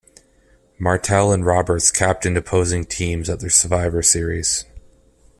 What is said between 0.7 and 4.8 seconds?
Martel and Roberts captained opposing teams at the Survivor Series.